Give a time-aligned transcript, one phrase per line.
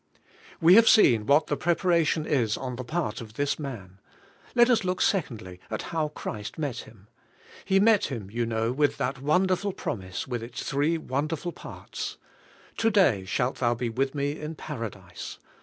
[0.59, 3.99] We have seen what the preparation is on the part of this man;
[4.55, 7.07] let us look, secondly, at how Christ met him.
[7.65, 12.17] He met him, you know, with that wonderful promise, with its three wonderful parts:
[12.77, 15.37] "To day shalt thou be with me in Paradise.